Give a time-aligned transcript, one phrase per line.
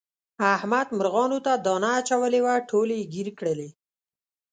[0.55, 3.69] احمد مرغانو ته دانه اچولې وه ټولې یې ګیر کړلې.